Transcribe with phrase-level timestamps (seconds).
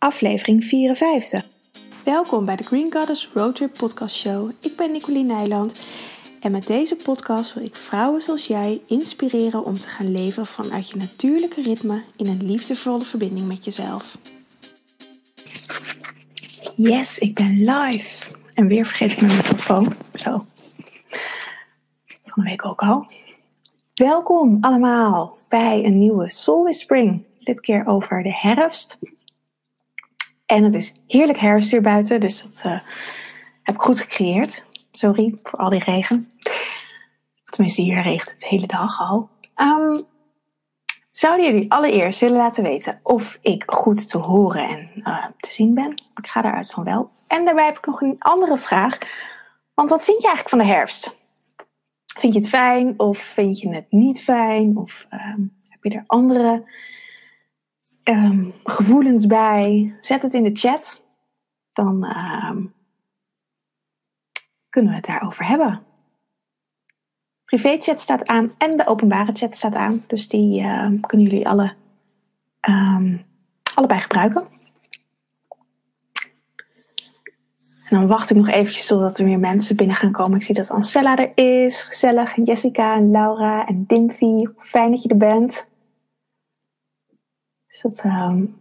[0.00, 1.46] aflevering 54.
[2.04, 4.50] Welkom bij de Green Goddess Roadtrip Podcast Show.
[4.60, 5.74] Ik ben Nicoline Nijland
[6.40, 10.88] en met deze podcast wil ik vrouwen zoals jij inspireren om te gaan leven vanuit
[10.90, 14.18] je natuurlijke ritme in een liefdevolle verbinding met jezelf.
[16.74, 18.36] Yes, ik ben live.
[18.54, 19.94] En weer vergeet ik mijn microfoon.
[20.14, 20.46] Zo.
[22.24, 23.06] Van de week ook al.
[23.94, 27.24] Welkom allemaal bij een nieuwe Soul Whispering.
[27.38, 28.98] Dit keer over de herfst.
[30.50, 32.80] En het is heerlijk herfst hier buiten, dus dat uh,
[33.62, 34.66] heb ik goed gecreëerd.
[34.90, 36.32] Sorry voor al die regen.
[37.44, 39.28] Tenminste, hier regent het hele dag al.
[39.56, 40.06] Um,
[41.10, 45.74] zouden jullie allereerst willen laten weten of ik goed te horen en uh, te zien
[45.74, 45.90] ben?
[45.90, 47.10] Ik ga daaruit van wel.
[47.26, 48.98] En daarbij heb ik nog een andere vraag.
[49.74, 51.18] Want wat vind je eigenlijk van de herfst?
[52.18, 54.76] Vind je het fijn of vind je het niet fijn?
[54.76, 56.64] Of um, heb je er andere
[58.10, 59.94] um, gevoelens bij?
[60.00, 61.02] Zet het in de chat.
[61.72, 62.74] Dan um,
[64.68, 65.82] kunnen we het daarover hebben.
[67.44, 70.04] Privéchat staat aan en de openbare chat staat aan.
[70.06, 71.74] Dus die uh, kunnen jullie alle,
[73.74, 74.48] allebei gebruiken.
[77.90, 80.36] En dan wacht ik nog eventjes totdat er meer mensen binnen gaan komen.
[80.36, 81.82] Ik zie dat Ancella er is.
[81.82, 82.36] Gezellig.
[82.36, 84.46] En Jessica en Laura en Dimfy.
[84.58, 85.66] Fijn dat je er bent.
[87.70, 88.58] Dus dat, um...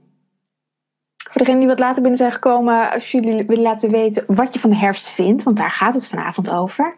[1.29, 4.59] Voor degenen die wat later binnen zijn gekomen, als jullie willen laten weten wat je
[4.59, 6.97] van de herfst vindt, want daar gaat het vanavond over.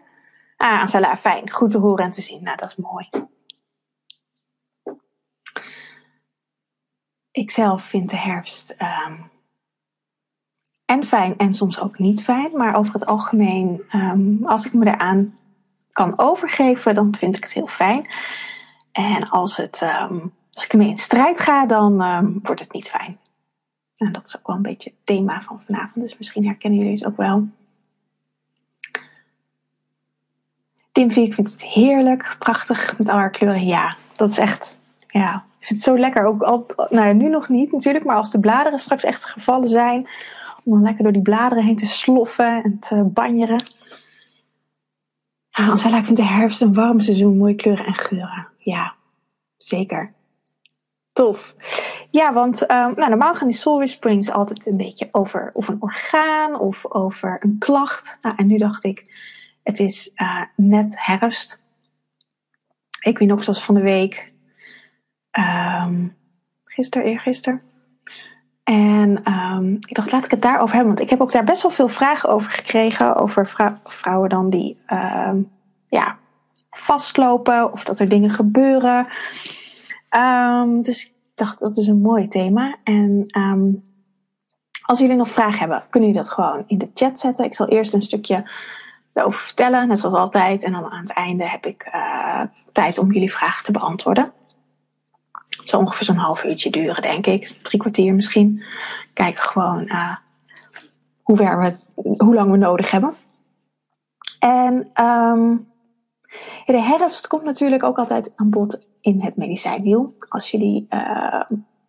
[0.56, 1.50] Ah, Ancella, fijn.
[1.50, 2.42] Goed te horen en te zien.
[2.42, 3.08] Nou, dat is mooi.
[7.30, 9.30] Ik zelf vind de herfst um,
[10.84, 12.56] en fijn en soms ook niet fijn.
[12.56, 15.38] Maar over het algemeen, um, als ik me eraan
[15.90, 18.08] kan overgeven, dan vind ik het heel fijn.
[18.92, 19.82] En als, het,
[20.52, 23.18] als ik ermee in strijd ga, dan um, wordt het niet fijn.
[23.96, 26.04] En dat is ook wel een beetje het thema van vanavond.
[26.04, 27.46] Dus misschien herkennen jullie het ook wel.
[30.92, 33.66] Dimfy, ik vind het heerlijk, prachtig met al haar kleuren.
[33.66, 36.24] Ja, dat is echt, ja, ik vind het zo lekker.
[36.24, 39.68] Ook al, nou ja, nu nog niet natuurlijk, maar als de bladeren straks echt gevallen
[39.68, 40.08] zijn,
[40.64, 43.64] om dan lekker door die bladeren heen te sloffen en te banjeren.
[45.50, 48.48] Ja, ik vind de herfst een warm seizoen, mooie kleuren en geuren.
[48.58, 48.94] Ja,
[49.56, 50.12] zeker.
[51.12, 51.54] Tof.
[52.10, 55.82] Ja, want uh, nou, normaal gaan die soul whisperings altijd een beetje over of een
[55.82, 58.18] orgaan of over een klacht.
[58.22, 59.20] Nou, en nu dacht ik,
[59.62, 61.62] het is uh, net herfst.
[63.00, 64.32] Ik weet nog zoals van de week,
[65.38, 66.16] um,
[66.64, 67.62] gisteren, eergisteren,
[68.64, 70.94] en um, ik dacht, laat ik het daarover hebben.
[70.94, 73.16] Want ik heb ook daar best wel veel vragen over gekregen.
[73.16, 74.78] Over vrou vrouwen dan die
[75.88, 76.16] ja,
[76.70, 77.72] vastlopen.
[77.72, 79.06] Of dat er dingen gebeuren.
[80.16, 82.76] Um, dus ik dacht, dat is een mooi thema.
[82.84, 83.26] En
[84.82, 87.44] als jullie nog vragen hebben, kunnen jullie dat gewoon in de chat zetten.
[87.44, 88.50] Ik zal eerst een stukje
[89.12, 89.88] erover vertellen.
[89.88, 90.64] Net zoals altijd.
[90.64, 92.40] En dan aan het einde heb ik uh,
[92.72, 94.32] tijd om jullie vragen te beantwoorden.
[95.56, 97.46] Het zal ongeveer zo'n half uurtje duren, denk ik.
[97.46, 98.64] Drie kwartier misschien.
[99.12, 100.16] Kijken gewoon uh,
[101.22, 101.76] hoe, we,
[102.16, 103.14] hoe lang we nodig hebben.
[104.38, 105.68] En um,
[106.66, 110.16] de herfst komt natuurlijk ook altijd aan bod in het medicijnwiel.
[110.28, 111.42] Als jullie, uh,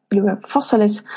[0.08, 1.08] jullie hebben vast wel eens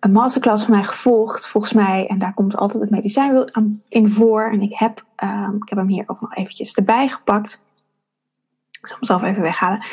[0.00, 2.06] een masterclass van mij gevolgd, volgens mij.
[2.06, 3.48] En daar komt altijd het medicijnwiel
[3.88, 4.50] in voor.
[4.50, 7.62] En ik heb, um, ik heb hem hier ook nog eventjes erbij gepakt.
[8.80, 9.84] Ik zal hem zelf even weghalen.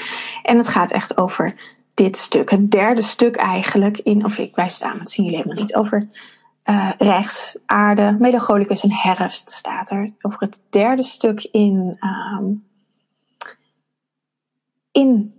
[0.43, 1.55] En het gaat echt over
[1.93, 5.63] dit stuk, het derde stuk eigenlijk in, of ik, wij staan, dat zien jullie helemaal
[5.63, 6.07] niet, over
[6.65, 10.13] uh, rechts, aarde, melancholicus en herfst staat er.
[10.21, 11.97] Over het derde stuk in,
[12.39, 12.65] um,
[14.91, 15.33] in,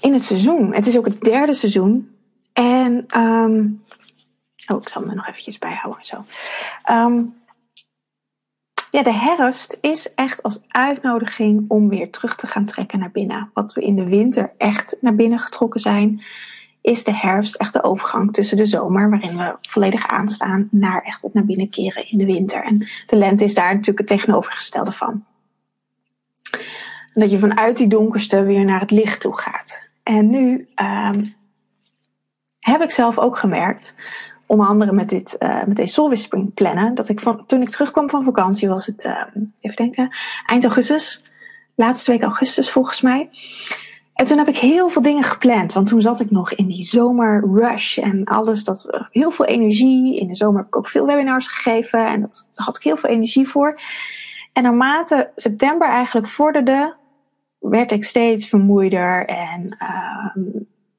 [0.00, 0.74] in het seizoen.
[0.74, 2.10] Het is ook het derde seizoen.
[2.52, 3.84] En, um,
[4.66, 6.24] oh, ik zal me nog eventjes bijhouden zo.
[6.90, 7.34] Um,
[8.90, 13.50] ja, de herfst is echt als uitnodiging om weer terug te gaan trekken naar binnen.
[13.54, 16.22] Wat we in de winter echt naar binnen getrokken zijn,
[16.80, 21.22] is de herfst echt de overgang tussen de zomer, waarin we volledig aanstaan, naar echt
[21.22, 22.64] het naar binnen keren in de winter.
[22.64, 25.24] En de lente is daar natuurlijk het tegenovergestelde van.
[27.14, 29.82] Dat je vanuit die donkerste weer naar het licht toe gaat.
[30.02, 31.34] En nu um,
[32.58, 33.94] heb ik zelf ook gemerkt
[34.46, 36.94] onder andere met, dit, uh, met deze Soul plannen.
[36.94, 39.22] Dat ik van, toen ik terugkwam van vakantie was het, uh,
[39.60, 40.16] even denken,
[40.46, 41.24] eind augustus.
[41.74, 43.30] Laatste week augustus volgens mij.
[44.14, 45.72] En toen heb ik heel veel dingen gepland.
[45.72, 48.64] Want toen zat ik nog in die zomerrush en alles.
[48.64, 50.18] Dat, uh, heel veel energie.
[50.18, 52.06] In de zomer heb ik ook veel webinars gegeven.
[52.06, 53.80] En dat, daar had ik heel veel energie voor.
[54.52, 56.94] En naarmate september eigenlijk vorderde,
[57.62, 59.26] werd ik steeds vermoeider.
[59.26, 59.76] En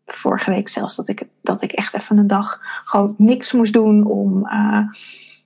[0.06, 4.06] vorige week zelfs dat ik, dat ik echt even een dag gewoon niks moest doen
[4.06, 4.48] om.
[4.48, 4.88] Uh,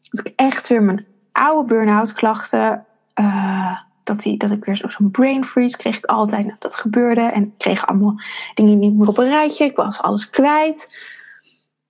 [0.10, 2.86] dat ik echt weer mijn oude burn-out klachten.
[3.16, 6.46] Uh, dat, die, dat ik weer zo'n brain freeze kreeg ik altijd.
[6.46, 7.22] Nou, dat gebeurde.
[7.22, 8.20] En ik kreeg allemaal
[8.54, 9.66] dingen niet meer op een rijtje.
[9.66, 10.82] Ik was alles kwijt.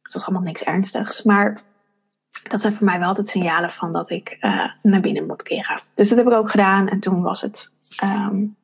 [0.01, 1.23] Het was allemaal niks ernstigs.
[1.23, 1.61] Maar
[2.43, 5.81] dat zijn voor mij wel altijd signalen van dat ik uh, naar binnen moet keren.
[5.93, 6.87] Dus dat heb ik ook gedaan.
[6.87, 7.71] En toen was het
[8.03, 8.55] um,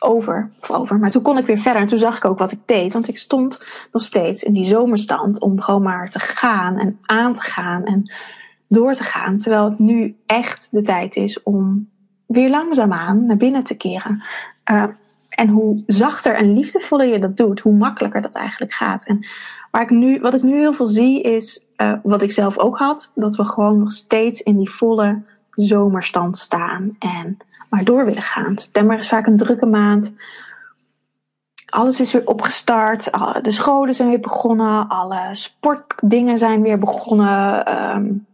[0.00, 0.98] over, of over.
[0.98, 1.82] Maar toen kon ik weer verder.
[1.82, 2.92] En toen zag ik ook wat ik deed.
[2.92, 7.34] Want ik stond nog steeds in die zomerstand om gewoon maar te gaan en aan
[7.34, 8.12] te gaan en
[8.68, 9.38] door te gaan.
[9.38, 11.88] Terwijl het nu echt de tijd is om
[12.26, 14.22] weer langzaamaan naar binnen te keren.
[14.70, 14.84] Uh,
[15.28, 19.06] en hoe zachter en liefdevoller je dat doet, hoe makkelijker dat eigenlijk gaat.
[19.06, 19.26] En
[19.70, 22.78] waar ik nu, wat ik nu heel veel zie is, uh, wat ik zelf ook
[22.78, 27.36] had, dat we gewoon nog steeds in die volle zomerstand staan en
[27.70, 28.58] maar door willen gaan.
[28.58, 30.12] September is vaak een drukke maand.
[31.66, 33.04] Alles is weer opgestart.
[33.42, 34.88] De scholen zijn weer begonnen.
[34.88, 37.72] Alle sportdingen zijn weer begonnen.
[37.96, 38.26] Um,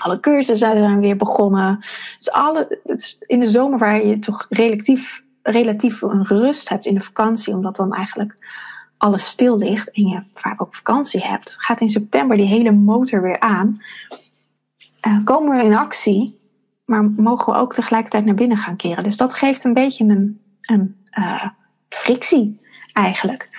[0.00, 1.78] alle cursussen zijn weer begonnen.
[2.16, 6.86] Dus alle, het is in de zomer waar je toch relatief, relatief een rust hebt
[6.86, 8.34] in de vakantie, omdat dan eigenlijk
[8.96, 13.22] alles stil ligt en je vaak ook vakantie hebt, gaat in september die hele motor
[13.22, 13.82] weer aan.
[15.06, 16.39] Uh, komen we in actie
[16.90, 19.04] maar mogen we ook tegelijkertijd naar binnen gaan keren.
[19.04, 21.46] Dus dat geeft een beetje een, een uh,
[21.88, 22.60] frictie
[22.92, 23.50] eigenlijk.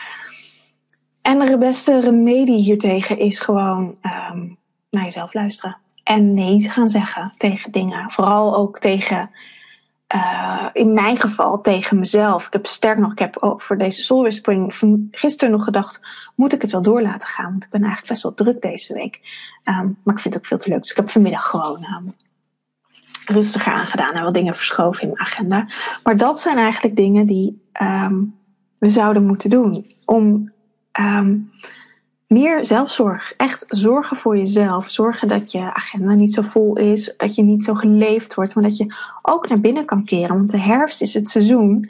[1.22, 3.96] En de beste remedie hiertegen is gewoon
[4.34, 4.58] um,
[4.90, 5.78] naar jezelf luisteren.
[6.04, 8.12] En nee gaan zeggen tegen dingen.
[8.12, 9.30] Vooral ook tegen,
[10.16, 12.48] uh, in mijn geval, tegen mezelf.
[12.48, 14.32] Ik heb sterk nog, ik heb ook voor deze Soul
[15.12, 16.02] gisteren nog gedacht,
[16.36, 17.52] moet ik het wel door laten gaan?
[17.52, 19.20] Want ik ben eigenlijk best wel druk deze week.
[19.64, 20.82] Um, maar ik vind het ook veel te leuk.
[20.82, 22.14] Dus ik heb vanmiddag gewoon um,
[23.32, 25.68] rustiger aangedaan en wat dingen verschoven in mijn agenda.
[26.04, 28.36] Maar dat zijn eigenlijk dingen die um,
[28.78, 29.96] we zouden moeten doen.
[30.06, 30.52] Om
[31.00, 31.52] um,
[32.28, 33.34] meer zelfzorg.
[33.38, 34.92] Echt zorgen voor jezelf.
[34.92, 37.14] Zorgen dat je agenda niet zo vol is.
[37.18, 38.56] Dat je niet zo geleefd wordt.
[38.56, 40.36] Maar dat je ook naar binnen kan keren.
[40.36, 41.90] Want de herfst is het seizoen.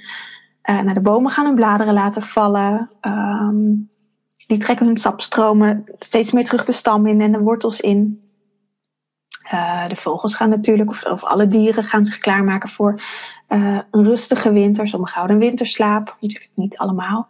[0.69, 2.89] Uh, naar de bomen gaan hun bladeren laten vallen.
[3.01, 3.89] Um,
[4.47, 8.21] die trekken hun sapstromen steeds meer terug de stam in en de wortels in.
[9.53, 13.01] Uh, de vogels gaan natuurlijk, of, of, alle dieren gaan zich klaarmaken voor
[13.49, 14.87] uh, een rustige winter.
[14.87, 17.29] Sommigen houden een winterslaap, natuurlijk niet allemaal.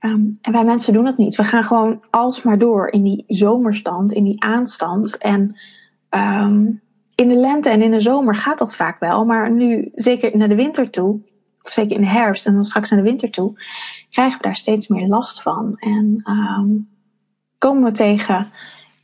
[0.00, 1.36] Um, en wij mensen doen dat niet.
[1.36, 5.18] We gaan gewoon alsmaar door in die zomerstand, in die aanstand.
[5.18, 5.56] En
[6.10, 6.82] um,
[7.14, 9.24] in de lente en in de zomer gaat dat vaak wel.
[9.24, 11.20] Maar nu, zeker naar de winter toe,
[11.62, 13.62] of zeker in de herfst en dan straks naar de winter toe,
[14.10, 15.76] krijgen we daar steeds meer last van.
[15.78, 16.88] En um,
[17.58, 18.52] komen we tegen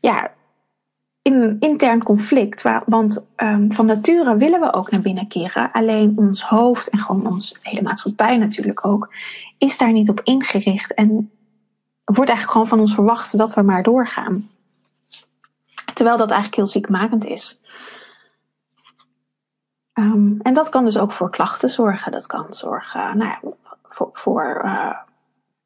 [0.01, 0.31] ja,
[1.23, 2.63] in een intern conflict.
[2.63, 5.73] Waar, want um, van nature willen we ook naar binnen keren.
[5.73, 9.15] Alleen ons hoofd en gewoon ons hele maatschappij natuurlijk ook,
[9.59, 10.95] is daar niet op ingericht.
[10.95, 11.31] En
[12.05, 14.51] wordt eigenlijk gewoon van ons verwacht dat we maar doorgaan.
[15.95, 17.61] Terwijl dat eigenlijk heel ziekmakend is.
[19.95, 22.13] Um, en dat kan dus ook voor klachten zorgen.
[22.13, 23.41] Dat kan zorgen nou ja,
[23.83, 24.97] voor, voor uh,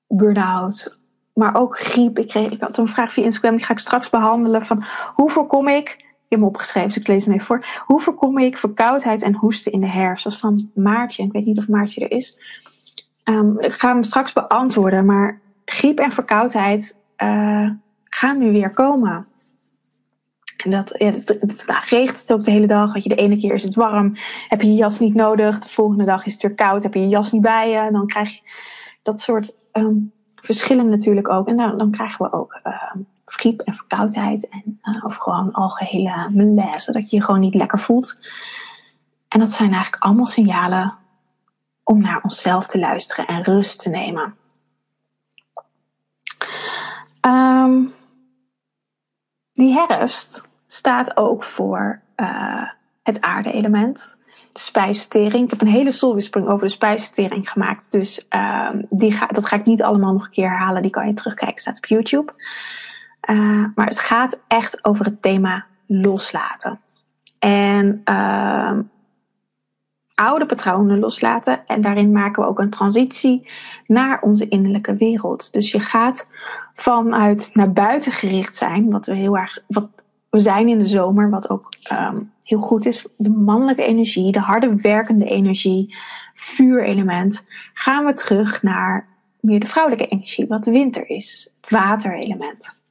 [0.09, 0.99] burn-out,
[1.34, 2.19] maar ook griep.
[2.19, 4.62] Ik, kreeg, ik had een vraag via Instagram, die ga ik straks behandelen.
[4.62, 4.84] Van
[5.14, 7.64] hoe voorkom ik, ik heb hem opgeschreven, dus ik lees hem even voor.
[7.86, 10.25] Hoe voorkom ik verkoudheid en hoesten in de herfst?
[10.25, 11.22] Dat is van Maartje.
[11.22, 12.38] Ik weet niet of Maartje er is.
[13.25, 17.70] Um, ik ga hem straks beantwoorden, maar griep en verkoudheid uh,
[18.04, 19.26] gaan nu weer komen.
[20.64, 21.12] En dat, ja,
[21.56, 22.98] vandaag regent het ook de hele dag.
[22.98, 24.12] je, de ene keer is het warm,
[24.48, 25.58] heb je je jas niet nodig.
[25.58, 27.76] De volgende dag is het weer koud, heb je je jas niet bij je.
[27.76, 28.41] En dan krijg je
[29.03, 30.12] dat soort um,
[30.44, 31.48] verschillen natuurlijk ook.
[31.48, 34.48] En dan, dan krijgen we ook uh, griep en verkoudheid.
[34.48, 38.19] En, uh, of gewoon algehele malaise, dat je je gewoon niet lekker voelt.
[39.29, 40.94] En dat zijn eigenlijk allemaal signalen
[41.82, 44.34] om naar onszelf te luisteren en rust te nemen.
[47.27, 47.94] Um,
[49.53, 52.69] die herfst staat ook voor uh,
[53.03, 54.19] het aarde-element
[54.55, 55.44] de spijsvertering.
[55.44, 57.93] Ik heb een hele solwispering over de spijsvertering gemaakt.
[57.93, 58.27] Dus
[58.70, 60.82] um, die ga, dat ga ik niet allemaal nog een keer herhalen.
[60.82, 62.32] Die kan je terugkijken, staat op YouTube.
[63.31, 66.81] Uh, maar het gaat echt over het thema loslaten.
[67.39, 68.79] En uh,
[70.15, 71.67] oude patronen loslaten.
[71.67, 73.49] En daarin maken we ook een transitie
[73.87, 75.53] naar onze innerlijke wereld.
[75.53, 76.29] Dus je gaat
[76.75, 79.89] vanuit naar buiten gericht zijn, wat we heel erg, wat
[80.31, 84.41] we zijn in de zomer, wat ook um, heel goed is, de mannelijke energie, de
[84.41, 85.96] harde werkende energie,
[86.34, 89.08] vuurelement, gaan we terug naar
[89.41, 92.82] meer de vrouwelijke energie, wat de winter is, het waterelement.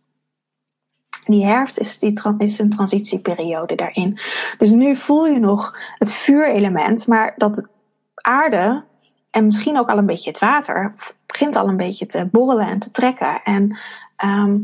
[1.26, 4.18] Die herfst is, die, is een transitieperiode daarin.
[4.58, 7.68] Dus nu voel je nog het vuurelement, maar dat
[8.14, 8.84] aarde
[9.32, 10.94] en misschien ook al een beetje het water
[11.26, 13.42] begint al een beetje te borrelen en te trekken.
[13.44, 13.78] En
[14.16, 14.58] ehm,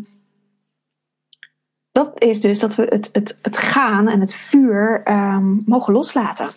[2.00, 6.50] dat is dus dat we het, het, het gaan en het vuur ehm, mogen loslaten.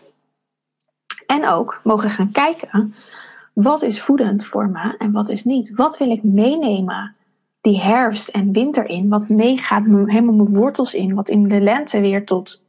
[1.27, 2.95] En ook mogen gaan kijken,
[3.53, 5.75] wat is voedend voor me en wat is niet?
[5.75, 7.15] Wat wil ik meenemen
[7.61, 9.09] die herfst en winter in?
[9.09, 11.15] Wat meegaat helemaal mijn wortels in?
[11.15, 12.65] Wat in de lente weer tot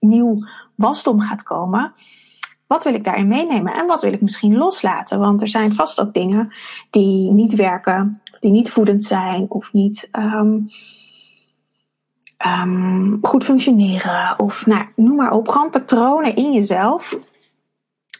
[0.00, 1.92] nieuw wasdom gaat komen?
[2.66, 5.18] Wat wil ik daarin meenemen en wat wil ik misschien loslaten?
[5.18, 6.52] Want er zijn vast ook dingen
[6.90, 10.68] die niet werken, of die niet voedend zijn, of niet um,
[12.46, 14.38] um, goed functioneren.
[14.38, 15.48] Of nou, noem maar op.
[15.48, 17.18] Gewoon patronen in jezelf.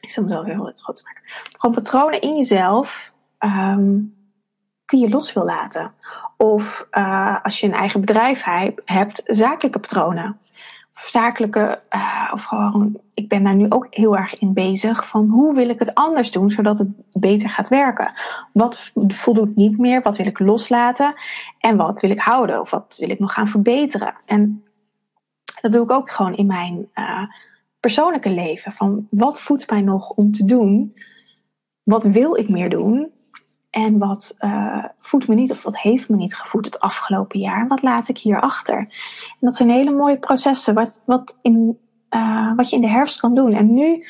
[0.00, 1.22] Ik zal mezelf heel het groot maken.
[1.58, 4.16] Gewoon patronen in jezelf um,
[4.86, 5.92] die je los wil laten.
[6.36, 8.44] Of uh, als je een eigen bedrijf
[8.84, 10.38] hebt, zakelijke patronen
[11.06, 15.54] zakelijke, uh, of gewoon, ik ben daar nu ook heel erg in bezig van hoe
[15.54, 18.12] wil ik het anders doen zodat het beter gaat werken.
[18.52, 21.14] Wat voldoet niet meer, wat wil ik loslaten
[21.58, 24.14] en wat wil ik houden of wat wil ik nog gaan verbeteren.
[24.26, 24.64] En
[25.60, 27.22] dat doe ik ook gewoon in mijn uh,
[27.80, 28.72] persoonlijke leven.
[28.72, 30.94] Van wat voedt mij nog om te doen?
[31.82, 33.12] Wat wil ik meer doen?
[33.84, 37.66] En wat uh, voedt me niet of wat heeft me niet gevoed het afgelopen jaar?
[37.68, 38.78] Wat laat ik hier achter?
[38.78, 41.78] En dat zijn hele mooie processen wat, wat, in,
[42.10, 43.52] uh, wat je in de herfst kan doen.
[43.52, 44.04] En nu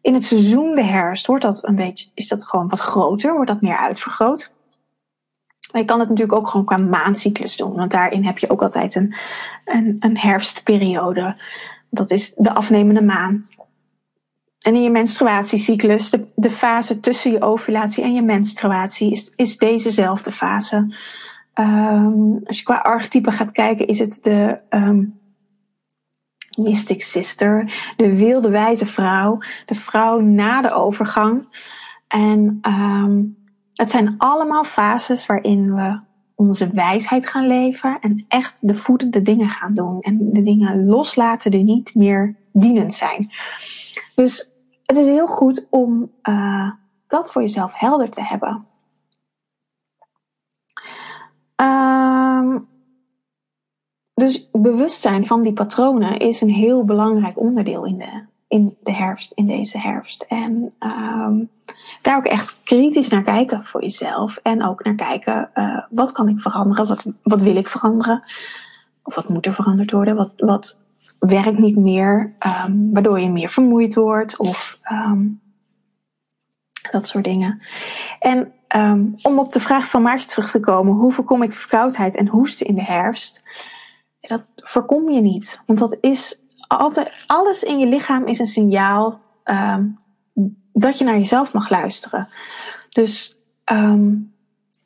[0.00, 3.50] in het seizoen de herfst wordt dat een beetje, is dat gewoon wat groter, wordt
[3.50, 4.52] dat meer uitvergroot.
[5.72, 8.62] Maar je kan het natuurlijk ook gewoon qua maandcyclus doen, want daarin heb je ook
[8.62, 9.14] altijd een,
[9.64, 11.42] een, een herfstperiode.
[11.90, 13.44] Dat is de afnemende maan.
[14.68, 19.58] En in je menstruatiecyclus, de, de fase tussen je ovulatie en je menstruatie, is, is
[19.58, 20.76] dezezelfde fase.
[21.54, 25.18] Um, als je qua archetype gaat kijken, is het de um,
[26.58, 31.42] Mystic Sister, de wilde wijze vrouw, de vrouw na de overgang.
[32.08, 33.36] En um,
[33.74, 36.00] het zijn allemaal fases waarin we
[36.34, 40.00] onze wijsheid gaan leven en echt de voedende dingen gaan doen.
[40.00, 43.30] En de dingen loslaten die niet meer dienend zijn.
[44.14, 44.56] Dus
[44.88, 46.70] het is heel goed om uh,
[47.06, 48.66] dat voor jezelf helder te hebben.
[51.60, 52.68] Um,
[54.14, 59.32] dus bewustzijn van die patronen is een heel belangrijk onderdeel in de, in de herfst,
[59.32, 60.22] in deze herfst.
[60.22, 61.50] En um,
[62.02, 64.36] daar ook echt kritisch naar kijken voor jezelf.
[64.36, 66.86] En ook naar kijken, uh, wat kan ik veranderen?
[66.86, 68.22] Wat, wat wil ik veranderen?
[69.02, 70.16] Of wat moet er veranderd worden?
[70.16, 70.82] Wat, wat
[71.18, 72.32] werkt niet meer,
[72.66, 75.40] um, waardoor je meer vermoeid wordt of um,
[76.90, 77.60] dat soort dingen.
[78.20, 82.16] En um, om op de vraag van Maarten terug te komen, hoe voorkom ik verkoudheid
[82.16, 83.44] en hoesten in de herfst?
[84.20, 89.20] Dat voorkom je niet, want dat is altijd, alles in je lichaam is een signaal
[90.72, 92.28] dat je naar jezelf mag luisteren.
[92.90, 93.38] Dus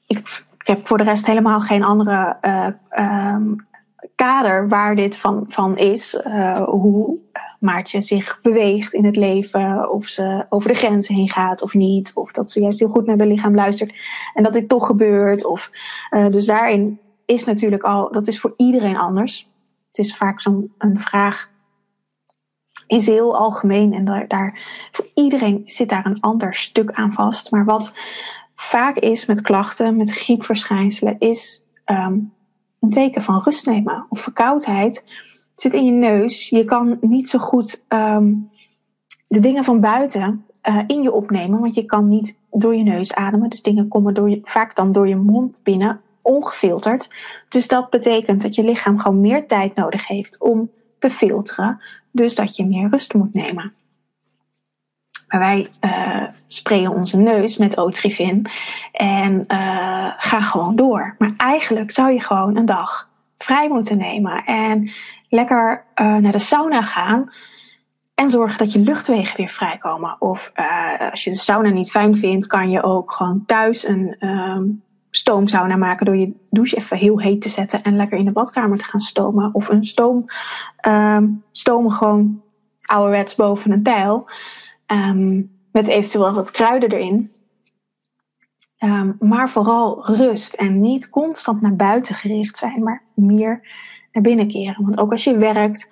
[0.07, 2.37] ik, ik heb voor de rest helemaal geen andere
[2.91, 3.37] uh,
[4.23, 6.15] kader waar dit van, van is.
[6.15, 7.19] Uh, hoe
[7.61, 9.91] Maartje zich beweegt in het leven.
[9.91, 12.11] Of ze over de grenzen heen gaat of niet.
[12.15, 13.95] Of dat ze juist heel goed naar de lichaam luistert.
[14.35, 15.45] En dat dit toch gebeurt.
[15.45, 15.71] Of,
[16.11, 19.47] uh, dus daarin is natuurlijk al, dat is voor iedereen anders.
[19.89, 21.51] Het is vaak zo'n vraag.
[22.87, 24.59] Is heel algemeen en daar, daar,
[24.93, 27.51] voor iedereen zit daar een ander stuk aan vast.
[27.51, 27.93] Maar wat
[28.55, 32.33] vaak is met klachten, met griepverschijnselen, is um,
[32.83, 34.07] een teken van rust nemen.
[34.09, 35.05] Of verkoudheid
[35.55, 36.49] zit in je neus.
[36.49, 38.51] Je kan niet zo goed um,
[39.29, 43.15] de dingen van buiten uh, in je opnemen, want je kan niet door je neus
[43.15, 43.51] ademen.
[43.51, 47.09] Dus dingen komen door je, vaak dan door je mond binnen, ongefilterd.
[47.49, 51.83] Dus dat betekent dat je lichaam gewoon meer tijd nodig heeft om te filteren.
[52.11, 53.73] Dus dat je meer rust moet nemen.
[55.39, 58.47] Wij uh, sprayen onze neus met Otrivin
[58.93, 61.15] en uh, gaan gewoon door.
[61.19, 63.09] Maar eigenlijk zou je gewoon een dag
[63.39, 64.91] vrij moeten nemen en
[65.29, 67.33] lekker uh, naar de sauna gaan.
[68.15, 70.17] En zorgen dat je luchtwegen weer vrijkomen.
[70.19, 70.53] Of
[71.11, 75.77] als je de sauna niet fijn vindt, kan je ook gewoon thuis een um, stoomsauna
[75.77, 78.85] maken door je douche even heel heet te zetten en lekker in de badkamer te
[78.85, 79.55] gaan stomen.
[79.55, 80.25] Of een stoom,
[80.87, 82.43] um, stomen gewoon
[82.83, 84.31] ouderwets boven een tijl.
[84.87, 87.33] Um, met eventueel wat kruiden erin.
[88.79, 93.69] Um, maar vooral rust en niet constant naar buiten gericht zijn, maar meer
[94.13, 94.85] naar binnen keren.
[94.85, 95.89] Want ook als je werkt,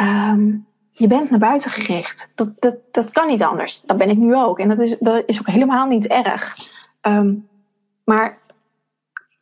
[0.00, 2.32] um, je bent naar buiten gericht.
[2.34, 3.80] Dat, dat, dat kan niet anders.
[3.80, 4.58] Dat ben ik nu ook.
[4.58, 6.56] En dat is, dat is ook helemaal niet erg.
[8.04, 8.38] Maar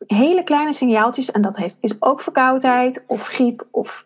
[0.07, 4.05] hele kleine signaaltjes, en dat heeft, is ook verkoudheid of griep of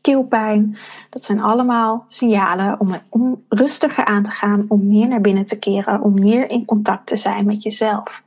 [0.00, 0.78] keelpijn.
[1.10, 5.58] Dat zijn allemaal signalen om, om rustiger aan te gaan, om meer naar binnen te
[5.58, 8.22] keren, om meer in contact te zijn met jezelf.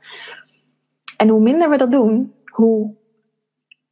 [1.16, 2.94] En hoe minder we dat doen, hoe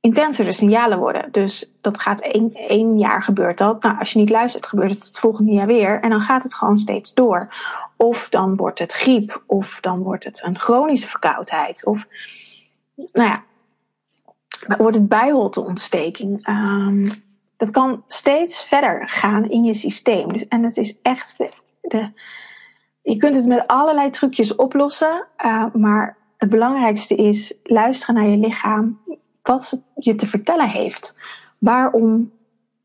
[0.01, 1.33] intenser de signalen worden.
[1.33, 3.83] Dus dat gaat één, één jaar gebeurt dat.
[3.83, 6.01] Nou, als je niet luistert, gebeurt het het volgende jaar weer.
[6.01, 7.55] En dan gaat het gewoon steeds door.
[7.97, 9.43] Of dan wordt het griep.
[9.47, 11.85] Of dan wordt het een chronische verkoudheid.
[11.85, 12.07] Of,
[12.95, 13.43] nou ja,
[14.77, 16.49] wordt het bijholteontsteking.
[16.49, 17.11] Um,
[17.61, 20.33] dat kan steeds verder gaan in je systeem.
[20.33, 21.39] Dus, en het is echt
[21.81, 22.13] de,
[23.03, 25.27] je kunt het met allerlei trucjes oplossen.
[25.45, 29.01] Uh, maar het belangrijkste is luisteren naar je lichaam
[29.43, 31.17] wat je te vertellen heeft.
[31.59, 32.33] Waarom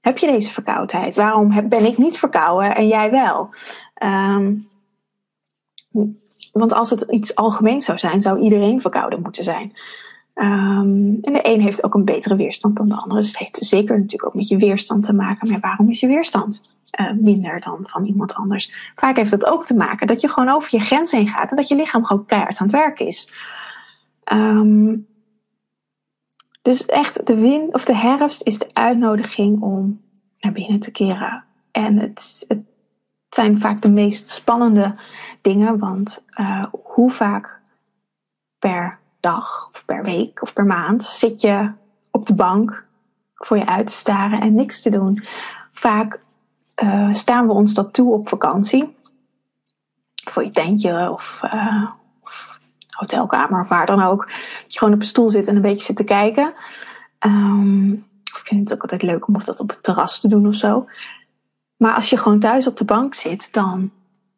[0.02, 1.16] heb je deze verkoudheid?
[1.16, 3.50] Waarom ben ik niet verkouden en jij wel?
[4.04, 4.68] Um,
[6.52, 9.74] want als het iets algemeens zou zijn, zou iedereen verkouden moeten zijn.
[10.36, 13.20] Um, en de een heeft ook een betere weerstand dan de andere.
[13.20, 15.50] Dus het heeft zeker natuurlijk ook met je weerstand te maken.
[15.50, 18.92] Maar waarom is je weerstand uh, minder dan van iemand anders?
[18.96, 21.56] Vaak heeft het ook te maken dat je gewoon over je grens heen gaat en
[21.56, 23.32] dat je lichaam gewoon keihard aan het werk is.
[24.34, 25.08] Um,
[26.62, 30.02] dus echt, de wind of de herfst is de uitnodiging om
[30.40, 31.44] naar binnen te keren.
[31.72, 32.64] En het, het
[33.30, 34.96] zijn vaak de meest spannende
[35.42, 37.62] dingen, want uh, hoe vaak
[38.60, 41.72] per dag of per week of per maand zit je
[42.12, 42.86] op de bank
[43.36, 45.24] voor je uit te staren en niks te doen.
[45.72, 46.20] Vaak
[46.84, 48.96] uh, staan we ons dat toe op vakantie.
[50.30, 51.90] Voor je tentje of, uh,
[52.24, 54.28] of hotelkamer of waar dan ook.
[54.62, 56.54] Dat je gewoon op een stoel zit en een beetje zit te kijken.
[57.20, 60.48] Um, of ik vind het ook altijd leuk om dat op het terras te doen
[60.48, 60.86] of zo.
[61.78, 63.92] Maar als je gewoon thuis op de bank zit, dan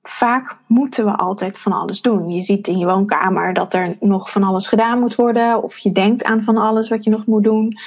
[0.09, 2.29] vaak moeten we altijd van alles doen.
[2.29, 5.63] Je ziet in je woonkamer dat er nog van alles gedaan moet worden.
[5.63, 7.77] Of je denkt aan van alles wat je nog moet doen.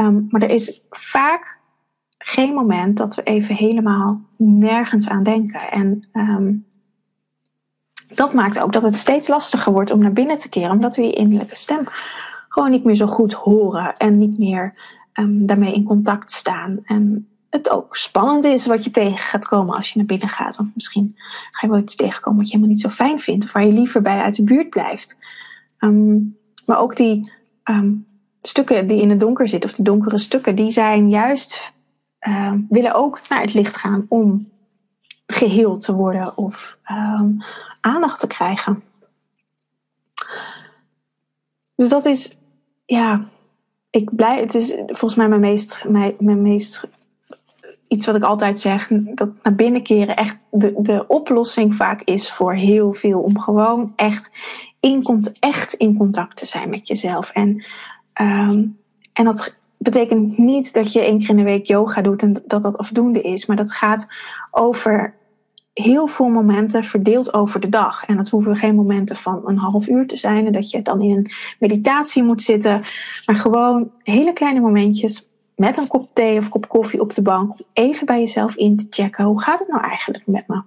[0.00, 1.60] Um, maar er is vaak
[2.18, 5.70] geen moment dat we even helemaal nergens aan denken.
[5.70, 6.66] En um,
[8.14, 11.02] dat maakt ook dat het steeds lastiger wordt om naar binnen te keren, omdat we
[11.02, 11.80] je innerlijke stem
[12.48, 14.74] gewoon niet meer zo goed horen en niet meer
[15.14, 16.78] um, daarmee in contact staan.
[16.82, 20.56] En het ook spannend is wat je tegen gaat komen als je naar binnen gaat.
[20.56, 21.14] Want misschien
[21.52, 23.72] ga je wel iets tegenkomen wat je helemaal niet zo fijn vindt, of waar je
[23.72, 25.18] liever bij uit de buurt blijft.
[25.78, 27.32] Um, maar ook die
[27.64, 28.06] um,
[28.38, 31.72] stukken die in het donker zitten, of die donkere stukken, die zijn juist,
[32.20, 34.48] uh, willen ook naar het licht gaan om
[35.26, 36.78] geheeld te worden of
[37.80, 38.82] aandacht te krijgen.
[41.74, 42.36] Dus dat is,
[42.86, 43.28] ja,
[43.90, 46.88] ik blij, het is volgens mij mijn meest, mijn, mijn meest,
[47.88, 52.32] iets wat ik altijd zeg, dat naar binnen keren echt de, de oplossing vaak is
[52.32, 53.20] voor heel veel.
[53.20, 54.30] Om gewoon echt
[54.80, 57.30] in, echt in contact te zijn met jezelf.
[57.30, 57.64] En,
[58.20, 58.78] um,
[59.12, 62.62] en dat betekent niet dat je één keer in de week yoga doet en dat
[62.62, 63.46] dat afdoende is.
[63.46, 64.06] Maar dat gaat
[64.50, 65.14] over
[65.72, 68.04] heel veel momenten verdeeld over de dag.
[68.04, 70.46] En dat hoeven geen momenten van een half uur te zijn.
[70.46, 72.82] En dat je dan in een meditatie moet zitten.
[73.26, 77.50] Maar gewoon hele kleine momentjes met een kop thee of kop koffie op de bank.
[77.50, 79.24] Om even bij jezelf in te checken.
[79.24, 80.62] Hoe gaat het nou eigenlijk met me?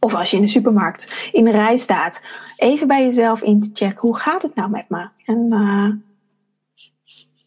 [0.00, 2.22] Of als je in de supermarkt in de rij staat.
[2.56, 4.00] Even bij jezelf in te checken.
[4.00, 5.08] Hoe gaat het nou met me?
[5.24, 5.90] En uh,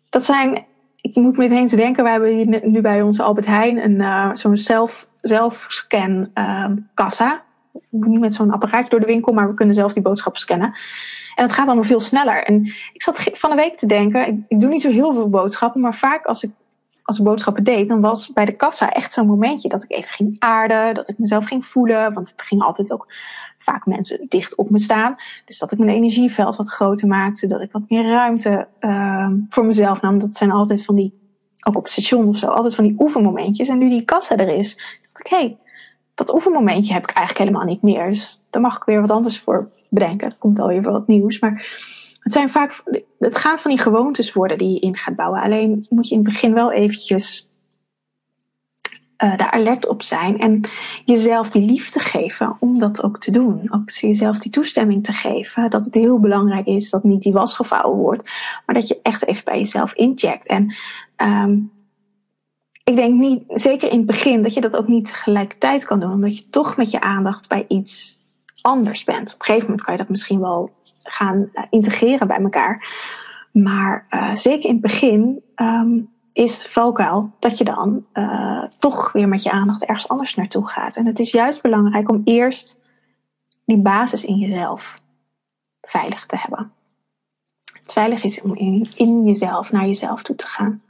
[0.10, 0.66] dat zijn
[1.02, 4.30] ik moet me ineens denken, we hebben hier nu bij onze Albert Heijn een uh,
[4.34, 7.44] zo'n zelf, zelfscan um, kassa.
[7.90, 10.74] Niet met zo'n apparaatje door de winkel, maar we kunnen zelf die boodschappen scannen.
[11.36, 12.44] En het gaat allemaal veel sneller.
[12.44, 15.82] En ik zat van de week te denken, ik, doe niet zo heel veel boodschappen,
[15.82, 16.52] maar vaak als ik
[17.08, 20.10] als ik boodschappen deed, dan was bij de kassa echt zo'n momentje dat ik even
[20.10, 22.14] ging aarden, dat ik mezelf ging voelen.
[22.14, 23.14] Want er gingen altijd ook
[23.58, 25.16] vaak mensen dicht op me staan.
[25.46, 29.66] Dus dat ik mijn energieveld wat groter maakte, dat ik wat meer ruimte uh, voor
[29.66, 30.20] mezelf nam.
[30.20, 31.14] Dat zijn altijd van die,
[31.64, 33.70] ook op het station of zo, altijd van die oefenmomentjes.
[33.70, 35.58] En nu die kassa er is, dacht ik, hé, hey,
[36.18, 38.10] dat oefenmomentje heb ik eigenlijk helemaal niet meer.
[38.10, 40.28] Dus daar mag ik weer wat anders voor bedenken.
[40.28, 41.40] Er komt alweer wat nieuws.
[41.40, 41.68] Maar
[42.20, 42.84] het zijn vaak,
[43.20, 45.42] het gaan van die gewoontes worden die je in gaat bouwen.
[45.42, 47.52] Alleen moet je in het begin wel eventjes
[49.24, 50.62] uh, daar alert op zijn en
[51.06, 53.68] jezelf die liefde geven om dat ook te doen.
[53.74, 57.56] Ook jezelf die toestemming te geven dat het heel belangrijk is dat niet die was
[57.56, 58.32] gevouwen wordt,
[58.66, 60.48] maar dat je echt even bij jezelf incheckt.
[60.48, 60.76] En
[61.18, 61.72] um,
[62.88, 66.12] ik denk niet, zeker in het begin, dat je dat ook niet tegelijkertijd kan doen,
[66.12, 68.20] omdat je toch met je aandacht bij iets
[68.62, 69.34] anders bent.
[69.34, 70.72] Op een gegeven moment kan je dat misschien wel
[71.04, 72.88] gaan eh, integreren bij elkaar.
[73.52, 79.12] Maar uh, zeker in het begin um, is het valkuil dat je dan uh, toch
[79.12, 80.96] weer met je aandacht ergens anders naartoe gaat.
[80.96, 82.80] En het is juist belangrijk om eerst
[83.66, 85.02] die basis in jezelf
[85.82, 86.72] veilig te hebben.
[87.82, 88.56] Het veilig is om
[88.96, 90.82] in jezelf naar jezelf toe te gaan.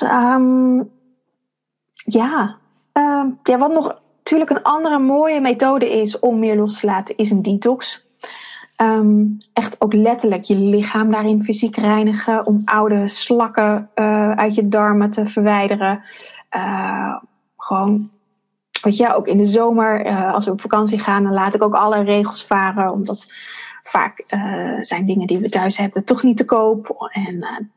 [0.00, 0.82] Ehm,
[1.94, 2.56] ja.
[2.92, 7.16] Ehm, ja, wat nog natuurlijk een andere mooie methode is om meer los te laten,
[7.16, 8.08] is een detox.
[8.76, 12.46] Ehm, echt ook letterlijk je lichaam daarin fysiek reinigen.
[12.46, 16.02] Om oude slakken uh, uit je darmen te verwijderen.
[17.56, 18.10] Gewoon,
[18.82, 21.62] weet je, ook in de zomer, uh, als we op vakantie gaan, dan laat ik
[21.62, 22.92] ook alle regels varen.
[22.92, 23.26] Omdat
[23.82, 24.24] vaak
[24.80, 27.10] zijn dingen die we thuis hebben toch niet te koop.
[27.12, 27.70] En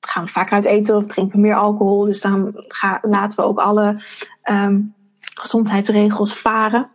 [0.00, 2.04] gaan we vaak uit eten of drinken meer alcohol.
[2.04, 2.64] Dus dan
[3.00, 4.02] laten we ook alle
[4.50, 4.94] um,
[5.34, 6.88] gezondheidsregels varen.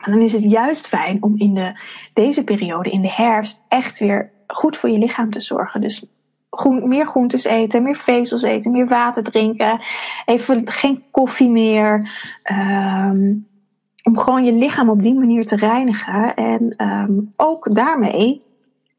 [0.00, 1.72] En dan is het juist fijn om in de,
[2.12, 5.80] deze periode, in de herfst, echt weer goed voor je lichaam te zorgen.
[5.80, 6.04] Dus
[6.50, 9.80] groen, meer groentes eten, meer vezels eten, meer water drinken.
[10.24, 12.10] Even geen koffie meer.
[12.52, 13.50] Um,
[14.02, 16.34] om gewoon je lichaam op die manier te reinigen.
[16.34, 18.42] En um, ook daarmee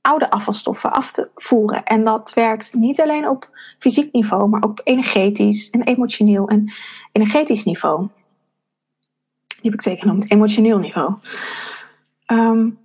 [0.03, 1.83] oude afvalstoffen af te voeren.
[1.83, 6.73] En dat werkt niet alleen op fysiek niveau, maar ook op energetisch en emotioneel en
[7.11, 8.07] energetisch niveau.
[9.45, 11.13] Die heb ik twee genoemd, emotioneel niveau.
[12.31, 12.81] Um,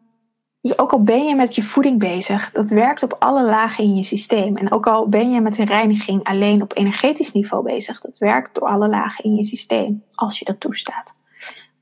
[0.61, 3.97] dus ook al ben je met je voeding bezig, dat werkt op alle lagen in
[3.97, 4.57] je systeem.
[4.57, 8.55] En ook al ben je met de reiniging alleen op energetisch niveau bezig, dat werkt
[8.55, 11.15] door alle lagen in je systeem, als je dat toestaat.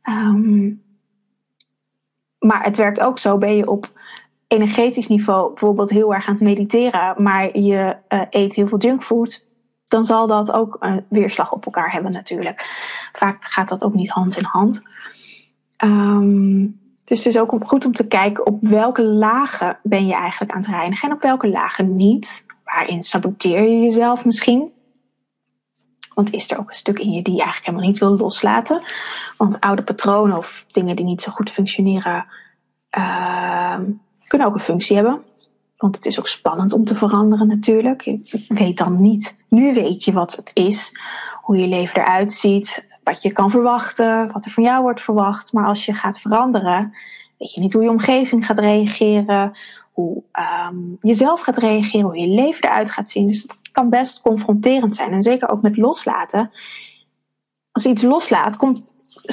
[0.02, 0.82] Um,
[2.38, 3.92] maar het werkt ook zo, ben je op
[4.56, 9.46] energetisch niveau bijvoorbeeld heel erg aan het mediteren, maar je uh, eet heel veel junkfood,
[9.84, 12.66] dan zal dat ook een weerslag op elkaar hebben natuurlijk.
[13.12, 14.82] Vaak gaat dat ook niet hand in hand.
[15.84, 20.52] Um, dus het is ook goed om te kijken op welke lagen ben je eigenlijk
[20.52, 22.44] aan het reinigen en op welke lagen niet.
[22.64, 24.72] Waarin saboteer je jezelf misschien?
[26.14, 28.82] Want is er ook een stuk in je die je eigenlijk helemaal niet wil loslaten?
[29.36, 32.26] Want oude patronen of dingen die niet zo goed functioneren,
[32.98, 33.78] uh,
[34.28, 35.22] kunnen ook een functie hebben.
[35.76, 38.00] Want het is ook spannend om te veranderen natuurlijk.
[38.00, 39.36] Je weet dan niet.
[39.48, 40.92] Nu weet je wat het is,
[41.42, 45.52] hoe je leven eruit ziet, wat je kan verwachten, wat er van jou wordt verwacht.
[45.52, 46.94] Maar als je gaat veranderen,
[47.38, 49.56] weet je niet hoe je omgeving gaat reageren,
[49.92, 50.22] hoe
[50.68, 53.26] um, jezelf gaat reageren, hoe je leven eruit gaat zien.
[53.26, 55.12] Dus dat kan best confronterend zijn.
[55.12, 56.50] En zeker ook met loslaten.
[57.72, 58.84] Als je iets loslaat, komt,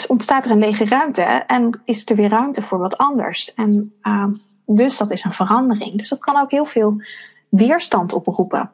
[0.07, 3.53] ontstaat er een lege ruimte en is er weer ruimte voor wat anders.
[3.53, 5.97] En um, dus dat is een verandering.
[5.97, 7.01] Dus dat kan ook heel veel
[7.49, 8.71] weerstand oproepen.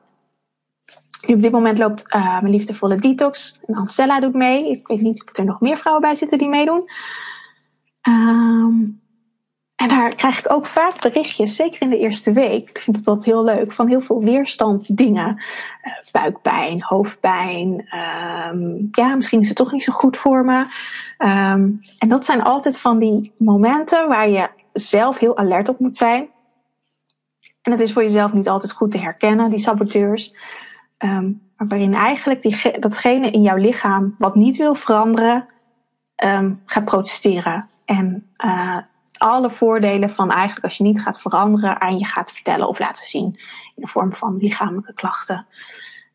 [1.27, 3.59] Nu op dit moment loopt uh, mijn liefdevolle detox.
[3.65, 4.69] En Ancella doet mee.
[4.69, 6.89] Ik weet niet of er nog meer vrouwen bij zitten die meedoen.
[8.07, 9.01] Um,
[9.75, 12.69] en daar krijg ik ook vaak berichtjes, zeker in de eerste week.
[12.69, 13.71] Ik vind dat heel leuk.
[13.71, 15.27] Van heel veel weerstand dingen.
[15.27, 17.87] Uh, buikpijn, hoofdpijn.
[18.51, 20.59] Um, ja, misschien is het toch niet zo goed voor me.
[21.17, 25.97] Um, en dat zijn altijd van die momenten waar je zelf heel alert op moet
[25.97, 26.29] zijn.
[27.61, 30.33] En het is voor jezelf niet altijd goed te herkennen, die saboteurs.
[30.97, 35.47] Um, waarin eigenlijk die, datgene in jouw lichaam wat niet wil veranderen,
[36.23, 37.69] um, gaat protesteren.
[37.85, 38.77] En uh,
[39.17, 43.07] alle voordelen van eigenlijk als je niet gaat veranderen aan je gaat vertellen of laten
[43.07, 43.25] zien.
[43.75, 45.45] In de vorm van lichamelijke klachten.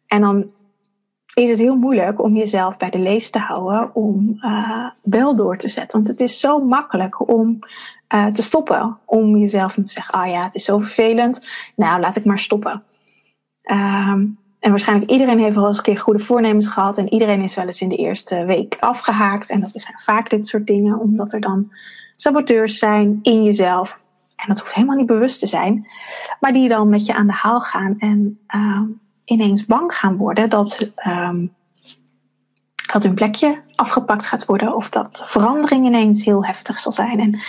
[0.07, 0.51] En dan
[1.35, 5.57] is het heel moeilijk om jezelf bij de lees te houden om uh, wel door
[5.57, 5.99] te zetten.
[5.99, 7.59] Want het is zo makkelijk om
[8.15, 8.99] uh, te stoppen.
[9.05, 11.47] Om jezelf te zeggen, ah oh ja, het is zo vervelend.
[11.77, 12.83] Nou, laat ik maar stoppen.
[13.71, 16.99] Um, en waarschijnlijk iedereen heeft wel eens een keer goede voornemens gehad.
[16.99, 19.51] En iedereen is wel eens in de eerste week afgehaakt.
[19.51, 21.73] En dat zijn vaak dit soort dingen, omdat er dan
[22.13, 24.03] saboteurs zijn in jezelf.
[24.37, 25.87] En dat hoeft helemaal niet bewust te zijn.
[26.41, 28.81] Maar die dan met je aan de haal gaan en uh,
[29.25, 31.55] ineens bang gaan worden dat, um,
[32.93, 34.77] dat hun plekje afgepakt gaat worden.
[34.77, 37.21] Of dat verandering ineens heel heftig zal zijn.
[37.21, 37.41] En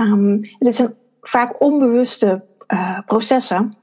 [0.00, 3.74] um, dit zijn vaak onbewuste uh, processen.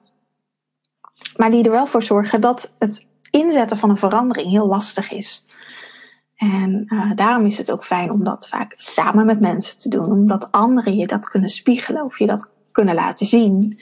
[1.35, 5.45] Maar die er wel voor zorgen dat het inzetten van een verandering heel lastig is.
[6.35, 10.11] En uh, daarom is het ook fijn om dat vaak samen met mensen te doen,
[10.11, 13.79] omdat anderen je dat kunnen spiegelen of je dat kunnen laten zien.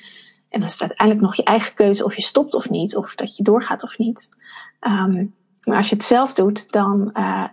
[0.49, 3.15] En dan is het uiteindelijk nog je eigen keuze of je stopt of niet, of
[3.15, 4.29] dat je doorgaat of niet.
[4.81, 7.47] Um, maar als je het zelf doet, dan uh,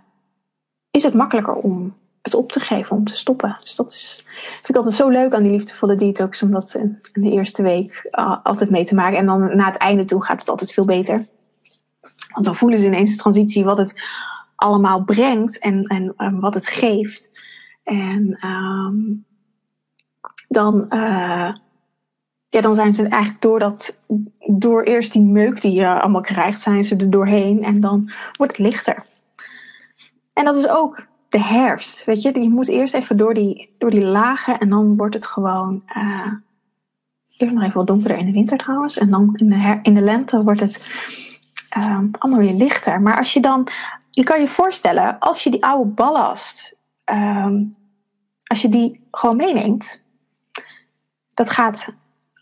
[0.90, 3.56] is het makkelijker om het op te geven, om te stoppen.
[3.60, 7.00] Dus dat is, vind ik altijd zo leuk aan die liefdevolle detox, om dat in,
[7.12, 9.18] de eerste week uh, altijd mee te maken.
[9.18, 11.26] En dan na het einde toe gaat het altijd veel beter.
[12.32, 14.06] Want dan voelen ze ineens de transitie, wat het
[14.56, 17.30] allemaal brengt en, en, wat het geeft.
[17.82, 19.24] En um,
[20.48, 21.54] dan, uh,
[22.48, 23.98] ja, dan zijn ze eigenlijk door, dat,
[24.46, 28.56] door eerst die meuk die je allemaal krijgt, zijn ze er doorheen en dan wordt
[28.56, 29.06] het lichter.
[30.32, 32.40] En dat is ook de herfst, weet je.
[32.40, 35.82] Je moet eerst even door die, door die lagen en dan wordt het gewoon...
[35.96, 36.32] Uh,
[37.50, 38.98] nog even wat donkerder in de winter trouwens.
[38.98, 40.88] En dan in de, her, in de lente wordt het
[41.68, 43.00] ehm, allemaal weer lichter.
[43.00, 43.68] Maar als je dan,
[44.10, 47.64] je kan je voorstellen, als je die oude ballast, ehm,
[48.46, 50.02] als je die gewoon meeneemt,
[51.34, 51.94] dat gaat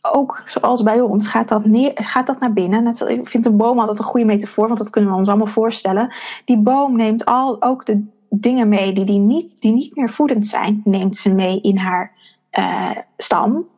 [0.03, 2.83] ook zoals bij ons, gaat dat, neer, gaat dat naar binnen.
[2.83, 5.29] Net zoals, ik vind een boom altijd een goede metafoor, want dat kunnen we ons
[5.29, 6.15] allemaal voorstellen.
[6.45, 10.47] Die boom neemt al ook de dingen mee die, die, niet, die niet meer voedend
[10.47, 12.13] zijn, neemt ze mee in haar
[12.53, 13.69] uh, stam.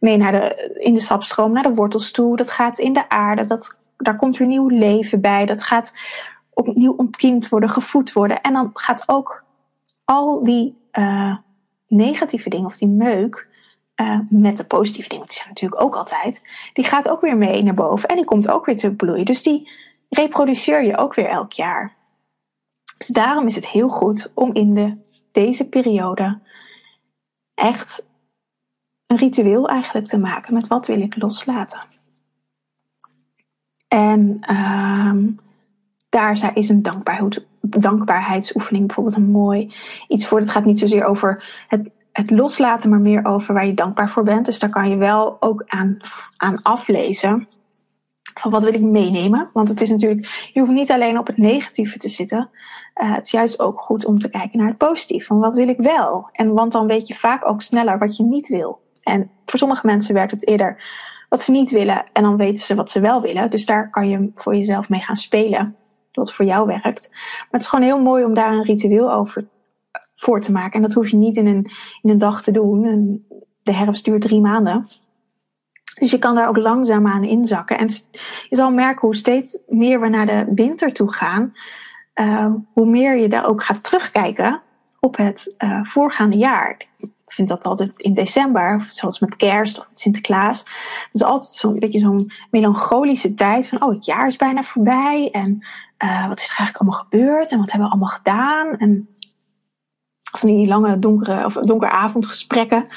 [0.00, 2.36] Mee naar de, in de sapstroom, naar de wortels toe.
[2.36, 5.46] Dat gaat in de aarde, dat, daar komt weer nieuw leven bij.
[5.46, 5.92] Dat gaat
[6.50, 8.40] opnieuw ontkiemd worden, gevoed worden.
[8.40, 9.44] En dan gaat ook
[10.04, 11.36] al die uh,
[11.88, 13.48] negatieve dingen of die meuk
[13.96, 17.62] uh, met de positieve dingen, die zijn natuurlijk ook altijd, die gaat ook weer mee
[17.62, 19.24] naar boven en die komt ook weer te bloeien.
[19.24, 19.70] Dus die
[20.08, 21.92] reproduceer je ook weer elk jaar.
[23.06, 24.96] Dus daarom is het heel goed om in de,
[25.32, 26.38] deze periode
[27.54, 28.06] echt
[29.06, 31.80] een ritueel eigenlijk te maken met wat wil ik loslaten.
[33.88, 35.12] En uh,
[36.08, 39.72] daar is een dankbaarheid, dankbaarheidsoefening bijvoorbeeld een mooi
[40.08, 40.38] iets voor.
[40.38, 44.22] Het gaat niet zozeer over het het loslaten, maar meer over waar je dankbaar voor
[44.22, 44.46] bent.
[44.46, 45.96] Dus daar kan je wel ook aan,
[46.36, 47.48] aan aflezen.
[48.50, 49.50] Wat wil ik meenemen?
[49.52, 52.50] Want het is natuurlijk, je hoeft niet alleen op het negatieve te zitten.
[53.02, 55.26] Uh, het is juist ook goed om te kijken naar het positieve.
[55.26, 56.28] Van wat wil ik wel?
[56.32, 58.80] En want dan weet je vaak ook sneller wat je niet wil.
[59.02, 60.82] En voor sommige mensen werkt het eerder
[61.28, 62.04] wat ze niet willen.
[62.12, 63.50] En dan weten ze wat ze wel willen.
[63.50, 65.76] Dus daar kan je voor jezelf mee gaan spelen.
[66.12, 67.08] Wat voor jou werkt.
[67.10, 69.48] Maar het is gewoon heel mooi om daar een ritueel over
[70.14, 70.72] voor te maken.
[70.72, 71.66] En dat hoef je niet in een,
[72.02, 73.24] in een dag te doen.
[73.62, 74.88] de herfst duurt drie maanden.
[75.94, 77.78] Dus je kan daar ook langzaam aan inzakken.
[77.78, 77.86] En
[78.48, 81.54] je zal merken hoe steeds meer we naar de winter toe gaan,
[82.14, 84.62] uh, hoe meer je daar ook gaat terugkijken
[85.00, 86.76] op het uh, voorgaande jaar.
[86.98, 90.58] Ik vind dat altijd in december, zoals met kerst of Sinterklaas.
[90.58, 95.28] Het is altijd zo'n beetje zo'n melancholische tijd van, oh, het jaar is bijna voorbij.
[95.30, 95.64] En
[96.04, 97.52] uh, wat is er eigenlijk allemaal gebeurd?
[97.52, 98.76] En wat hebben we allemaal gedaan?
[98.76, 99.08] En
[100.38, 102.88] van die lange donkere, of donkere avondgesprekken.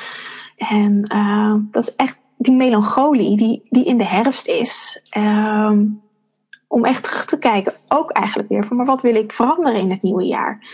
[0.58, 5.02] En uh, dat is echt die melancholie die, die in de herfst is.
[5.17, 5.71] Uh,
[6.67, 9.91] om echt terug te kijken, ook eigenlijk weer van, maar wat wil ik veranderen in
[9.91, 10.65] het nieuwe jaar?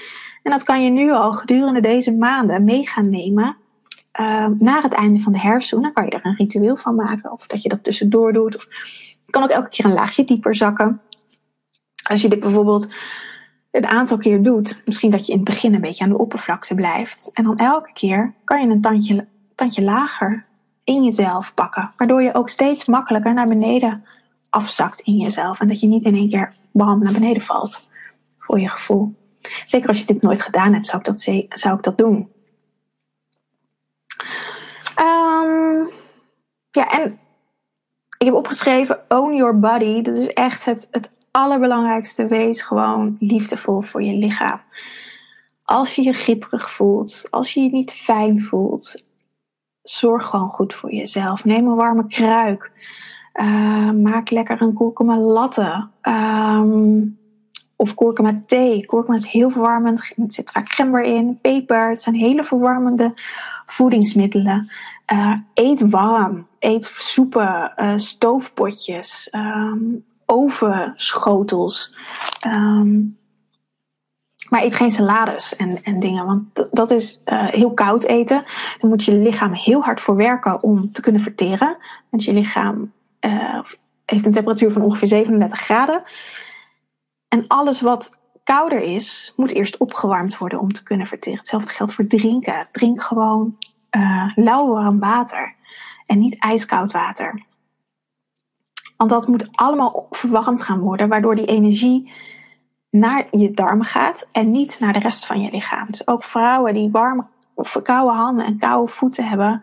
[0.44, 3.58] En dat kan je nu al gedurende deze maanden mee gaan nemen.
[4.20, 7.32] Uh, naar het einde van de herfst, dan kan je er een ritueel van maken.
[7.32, 8.56] Of dat je dat tussendoor doet.
[8.56, 8.68] Of
[9.30, 11.02] kan ook elke keer een laagje dieper zakken.
[12.10, 12.94] Als je dit bijvoorbeeld
[13.72, 16.76] een aantal keer doet, misschien dat je in het begin een beetje aan de oppervlakte
[16.76, 17.30] blijft.
[17.34, 20.46] En dan elke keer kan je een tandje, tandje lager
[20.84, 21.94] in jezelf pakken.
[21.98, 24.06] Waardoor je ook steeds makkelijker naar beneden
[24.50, 25.60] afzakt in jezelf.
[25.60, 27.88] En dat je niet in één keer bam naar beneden valt.
[28.40, 29.16] Voor je gevoel.
[29.66, 31.22] Zeker als je dit nooit gedaan hebt, zou ik dat,
[31.60, 32.32] zou ik dat doen.
[35.00, 35.90] Um,
[36.72, 37.20] ja, en
[38.18, 40.02] ik heb opgeschreven Own Your Body.
[40.02, 44.62] Dat is echt het, het allerbelangrijkste, wees gewoon liefdevol voor je lichaam.
[45.64, 49.04] Als je je gripperig voelt, als je je niet fijn voelt,
[49.84, 51.44] zorg gewoon goed voor jezelf.
[51.44, 52.72] Neem een warme kruik.
[53.34, 55.88] Uh, maak lekker een kurkuma latte.
[56.02, 57.18] Um,
[57.76, 58.86] of kurkuma thee.
[58.86, 60.00] Kurkuma is heel verwarmend.
[60.00, 61.90] Er zit vaak gember in, peper.
[61.90, 63.14] Het zijn hele verwarmende
[63.66, 64.72] voedingsmiddelen.
[65.14, 66.48] Uh, eet warm.
[66.60, 69.30] Eet soepen, uh, stoofpotjes.
[69.32, 71.96] Um, ovenschotels.
[72.48, 73.18] Um,
[74.54, 78.46] maar eet geen salades en, en dingen, want dat is uh, heel koud eten.
[78.80, 81.78] Dan moet je lichaam heel hard voor werken om te kunnen verteren.
[82.10, 83.60] Want je lichaam uh,
[84.06, 86.04] heeft een temperatuur van ongeveer 37 graden.
[87.28, 91.38] En alles wat kouder is, moet eerst opgewarmd worden om te kunnen verteren.
[91.38, 92.68] Hetzelfde geldt voor drinken.
[92.72, 93.58] Drink gewoon
[93.92, 95.54] uh, lauw warm water
[96.06, 97.44] en niet ijskoud water.
[98.98, 102.12] Want dat moet allemaal verwarmd gaan worden, waardoor die energie
[102.94, 105.88] naar je darmen gaat en niet naar de rest van je lichaam.
[105.90, 109.62] Dus ook vrouwen die warme of koude handen en koude voeten hebben,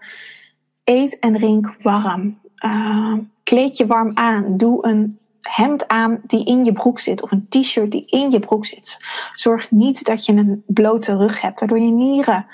[0.85, 2.39] eet en drink warm.
[2.65, 4.57] Uh, kleed je warm aan.
[4.57, 8.41] Doe een hemd aan die in je broek zit of een t-shirt die in je
[8.41, 8.99] broek zit.
[9.35, 12.47] Zorg niet dat je een blote rug hebt, waardoor je nieren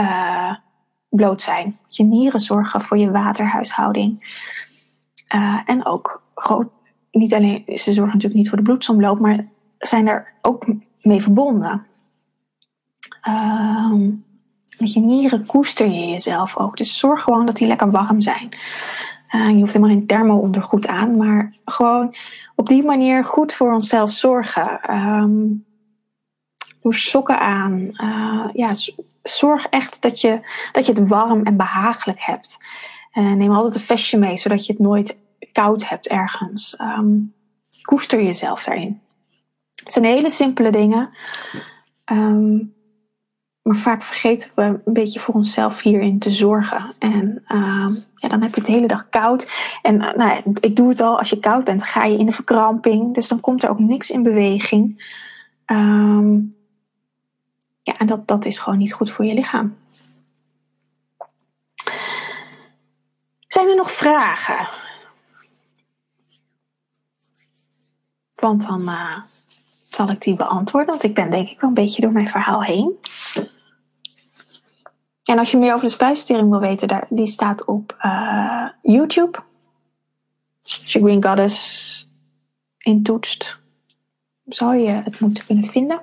[0.00, 0.54] uh,
[1.08, 1.78] bloot zijn.
[1.88, 4.42] Je nieren zorgen voor je waterhuishouding.
[5.34, 6.68] Uh, en ook groot,
[7.10, 9.52] niet alleen, ze zorgen natuurlijk niet voor de bloedsomloop, maar
[9.86, 10.66] zijn er ook
[11.00, 11.86] mee verbonden.
[13.28, 13.92] Uh,
[14.78, 16.76] met je nieren koester je jezelf ook.
[16.76, 18.48] Dus zorg gewoon dat die lekker warm zijn.
[19.30, 22.14] Uh, je hoeft helemaal geen thermo-ondergoed aan, maar gewoon
[22.54, 24.96] op die manier goed voor onszelf zorgen.
[24.96, 25.64] Um,
[26.82, 27.80] doe sokken aan.
[27.80, 28.72] Uh, ja,
[29.22, 30.40] zorg echt dat je,
[30.72, 32.58] dat je het warm en behagelijk hebt.
[33.14, 35.18] Uh, neem altijd een vestje mee, zodat je het nooit
[35.52, 36.80] koud hebt ergens.
[36.80, 37.34] Um,
[37.82, 39.00] koester jezelf daarin.
[39.84, 41.10] Het zijn hele simpele dingen.
[42.04, 42.56] Ehm,
[43.62, 46.94] maar vaak vergeten we een beetje voor onszelf hierin te zorgen.
[46.98, 49.50] En ehm, ja, dan heb je het de hele dag koud.
[49.82, 52.32] En uh, nou ik doe het al, als je koud bent, ga je in de
[52.32, 53.14] verkramping.
[53.14, 55.12] Dus dan komt er ook niks in beweging.
[55.64, 56.34] Ehm,
[57.82, 59.76] ja, en dat, dat is gewoon niet goed voor je lichaam.
[63.46, 64.68] Zijn er nog vragen?
[68.34, 69.16] Want dan uh,
[69.96, 70.90] zal ik die beantwoorden.
[70.90, 72.98] Want ik ben denk ik wel een beetje door mijn verhaal heen.
[75.24, 79.38] En als je meer over de spuisstering wil weten, daar, die staat op uh, YouTube.
[80.62, 82.10] Als je Green Goddess
[82.78, 83.60] intoetst,
[84.44, 86.00] zou je het moeten kunnen vinden.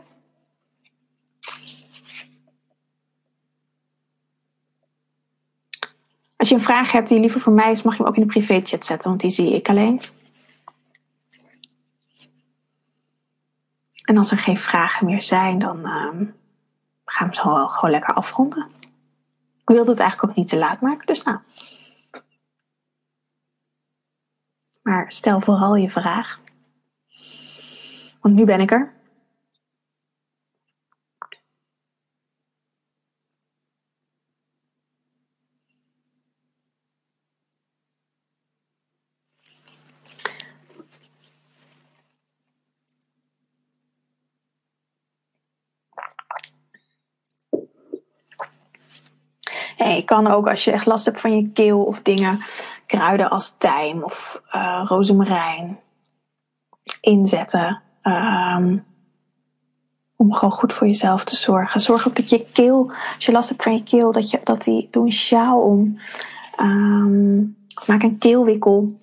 [6.35, 8.23] Als je een vraag hebt die liever voor mij is, mag je hem ook in
[8.23, 10.01] de privéchat zetten, want die zie ik alleen.
[14.01, 16.27] En als er geen vragen meer zijn, dan uh,
[17.05, 18.71] gaan we zo gewoon lekker afronden.
[19.61, 21.39] Ik wilde het eigenlijk ook niet te laat maken, dus nou.
[24.81, 26.39] Maar stel vooral je vraag.
[28.21, 28.99] Want nu ben ik er.
[49.81, 52.43] En je kan ook als je echt last hebt van je keel of dingen,
[52.85, 55.79] kruiden als tijm of uh, rozemarijn
[57.01, 57.81] inzetten.
[58.03, 58.85] Um,
[60.15, 61.81] om gewoon goed voor jezelf te zorgen.
[61.81, 64.63] Zorg ook dat je keel, als je last hebt van je keel, dat, je, dat
[64.63, 65.99] die, doe een sjaal om.
[66.59, 68.99] Um, maak een keelwikkel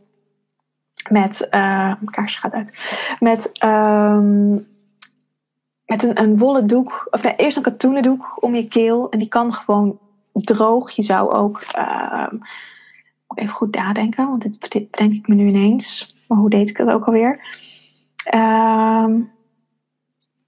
[1.11, 2.75] met, uh, mijn kaarsje gaat uit,
[3.21, 4.67] met, um,
[5.85, 9.11] met een, een wollen doek, of nee, eerst een katoenen doek om je keel.
[9.11, 9.99] En die kan gewoon
[10.45, 10.91] droog.
[10.91, 12.33] Je zou ook, uh,
[13.35, 16.17] even goed nadenken, want dit, dit bedenk ik me nu ineens.
[16.29, 17.41] Maar hoe deed ik het ook alweer?
[18.35, 19.07] Uh,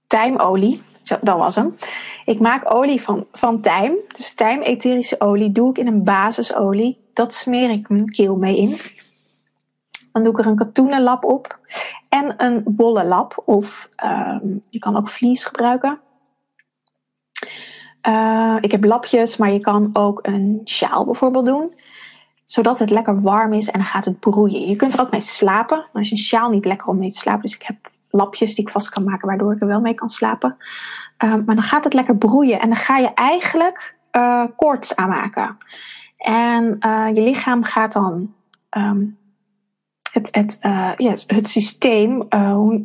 [0.07, 1.75] tijmolie, Zo, dat was hem.
[2.25, 3.95] Ik maak olie van, van tijm.
[4.07, 7.09] Dus tijm, etherische olie, doe ik in een basisolie.
[7.13, 8.77] Dat smeer ik mijn keel mee in.
[10.11, 11.59] Dan doe ik er een katoenen lap op.
[12.09, 13.41] En een wollen lap.
[13.45, 15.99] Of um, je kan ook vlies gebruiken.
[18.07, 21.73] Uh, ik heb lapjes, maar je kan ook een sjaal bijvoorbeeld doen.
[22.45, 24.67] Zodat het lekker warm is en dan gaat het broeien.
[24.67, 25.85] Je kunt er ook mee slapen.
[25.93, 27.41] Maar is een sjaal niet lekker om mee te slapen.
[27.41, 27.77] Dus ik heb
[28.09, 30.57] lapjes die ik vast kan maken, waardoor ik er wel mee kan slapen.
[31.23, 32.59] Uh, maar dan gaat het lekker broeien.
[32.59, 35.57] En dan ga je eigenlijk uh, koorts aanmaken.
[36.17, 36.77] En
[37.13, 38.33] je lichaam gaat dan
[38.77, 39.17] um,
[40.11, 40.91] het, het, uh,
[41.27, 42.81] het systeem, uh, hoe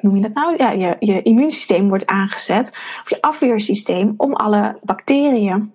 [0.00, 0.56] noem je dat nou?
[0.56, 2.68] Ja, je, je immuunsysteem wordt aangezet,
[3.02, 5.72] of je afweersysteem, om alle bacteriën,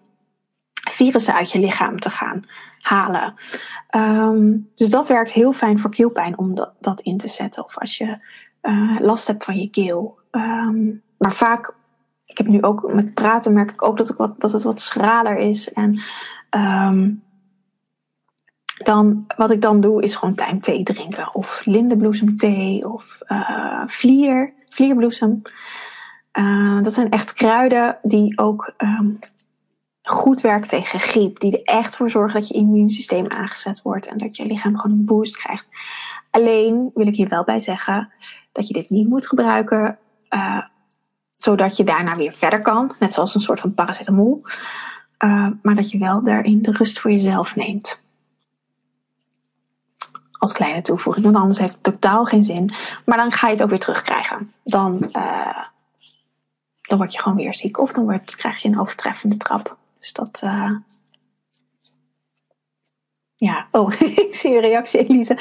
[0.91, 2.41] virussen uit je lichaam te gaan
[2.79, 3.33] halen.
[3.95, 7.63] Um, dus dat werkt heel fijn voor keelpijn om dat, in te zetten.
[7.63, 8.17] Of als je
[8.61, 10.17] uh, last hebt van je keel.
[10.31, 11.73] Um, maar vaak,
[12.25, 14.81] ik heb nu ook met praten, merk ik ook dat, ik wat, dat het wat
[14.81, 15.73] schraler is.
[15.73, 16.01] En
[16.49, 17.23] um,
[18.83, 21.35] dan, wat ik dan doe is gewoon tijmthee drinken.
[21.35, 25.41] Of lindenbloesemthee of uh, vlier, vlierbloesem.
[26.33, 29.19] Uh, dat zijn echt kruiden die ook um,
[30.01, 31.39] goed werken tegen griep.
[31.39, 34.07] Die er echt voor zorgen dat je immuunsysteem aangezet wordt.
[34.07, 35.67] En dat je lichaam gewoon een boost krijgt.
[36.31, 38.11] Alleen wil ik hier wel bij zeggen
[38.51, 39.97] dat je dit niet moet gebruiken.
[40.29, 40.61] Uh,
[41.33, 42.95] zodat je daarna weer verder kan.
[42.99, 44.41] Net zoals een soort van paracetamol.
[45.61, 48.07] maar dat je wel daarin de rust voor jezelf neemt
[50.39, 51.25] als kleine toevoeging.
[51.25, 52.71] Want anders heeft het totaal geen zin.
[53.05, 54.53] Maar dan ga je het ook weer terugkrijgen.
[54.63, 55.65] Dan, uh,
[56.81, 57.79] dan word je gewoon weer ziek.
[57.79, 59.77] Of dan word, krijg je een overtreffende trap.
[59.99, 60.41] Dus dat.
[60.43, 60.71] Uh...
[63.35, 65.39] Ja, oh, ik zie een reactie, Elise.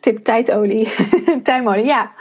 [0.00, 0.94] Tip tijdolie,
[1.42, 1.84] tijmolie.
[1.84, 2.12] Ja.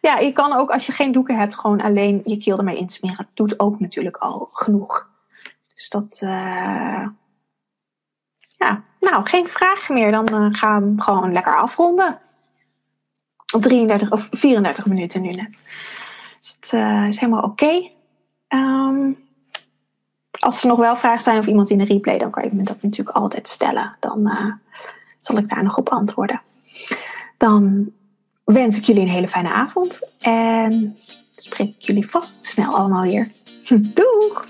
[0.00, 3.28] ja, je kan ook als je geen doeken hebt, gewoon alleen je keel ermee insmeren.
[3.34, 5.10] Doet ook natuurlijk al genoeg.
[5.74, 6.20] Dus dat.
[6.22, 7.06] Uh...
[8.56, 10.10] Ja, nou, geen vragen meer.
[10.10, 12.18] Dan uh, gaan we gewoon lekker afronden.
[13.54, 15.64] Op 33 of 34 minuten nu net.
[16.38, 17.90] Dus het uh, is helemaal oké.
[18.48, 19.16] Um,
[20.38, 22.62] als er nog wel vragen zijn of iemand in de replay, dan kan je me
[22.62, 23.96] dat natuurlijk altijd stellen.
[24.00, 24.52] Dan uh,
[25.18, 26.42] zal ik daar nog op antwoorden.
[27.38, 27.90] Dan
[28.44, 30.08] wens ik jullie een hele fijne avond.
[30.20, 30.98] En
[31.36, 33.32] spreek ik jullie vast snel allemaal weer.
[33.94, 34.46] Doeg!